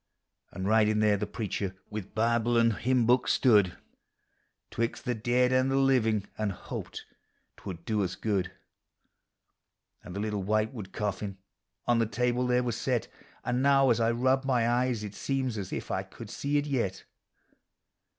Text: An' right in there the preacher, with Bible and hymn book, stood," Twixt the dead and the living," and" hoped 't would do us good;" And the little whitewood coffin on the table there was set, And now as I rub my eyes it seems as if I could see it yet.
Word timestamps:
An' 0.51 0.65
right 0.65 0.87
in 0.89 0.97
there 0.99 1.15
the 1.15 1.27
preacher, 1.27 1.75
with 1.91 2.15
Bible 2.15 2.57
and 2.57 2.73
hymn 2.73 3.05
book, 3.05 3.27
stood," 3.27 3.77
Twixt 4.71 5.05
the 5.05 5.13
dead 5.13 5.51
and 5.51 5.69
the 5.69 5.75
living," 5.75 6.25
and" 6.39 6.51
hoped 6.71 7.05
't 7.55 7.63
would 7.67 7.85
do 7.85 8.03
us 8.03 8.15
good;" 8.15 8.51
And 10.03 10.15
the 10.15 10.19
little 10.19 10.41
whitewood 10.41 10.91
coffin 10.91 11.37
on 11.85 11.99
the 11.99 12.07
table 12.07 12.47
there 12.47 12.63
was 12.63 12.77
set, 12.77 13.09
And 13.45 13.61
now 13.61 13.91
as 13.91 13.99
I 13.99 14.09
rub 14.09 14.43
my 14.43 14.67
eyes 14.67 15.03
it 15.03 15.13
seems 15.13 15.55
as 15.55 15.71
if 15.71 15.91
I 15.91 16.01
could 16.01 16.31
see 16.31 16.57
it 16.57 16.65
yet. 16.65 17.05